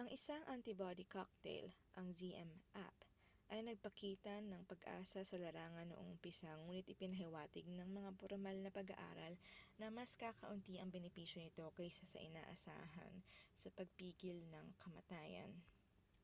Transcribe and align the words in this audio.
ang 0.00 0.08
isang 0.16 0.40
antibody 0.54 1.04
cocktail 1.16 1.66
ang 2.00 2.06
zmapp 2.20 2.96
ay 3.52 3.60
nagpakita 3.62 4.34
ng 4.44 4.62
pag-asa 4.70 5.20
sa 5.24 5.36
larangan 5.44 5.86
noong 5.92 6.08
umpisa 6.16 6.48
ngunit 6.64 6.86
ipinahiwatig 6.92 7.66
ng 7.72 7.90
mga 7.98 8.10
pormal 8.20 8.56
na 8.60 8.70
pag-aaral 8.78 9.34
na 9.80 9.86
mas 9.96 10.12
kakaunti 10.22 10.74
ang 10.80 10.88
benepisyo 10.94 11.38
nito 11.44 11.64
kaysa 11.76 12.04
sa 12.08 12.22
inaasahan 12.28 13.14
sa 13.60 13.68
pagpigil 13.78 14.38
ng 14.52 14.66
kamatayan 14.82 15.52